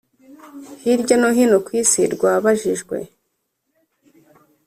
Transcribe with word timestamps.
Hirya 0.81 1.15
No 1.19 1.29
Hino 1.35 1.57
Ku 1.65 1.71
Isi 1.81 2.01
Rwabajijwe 2.13 2.97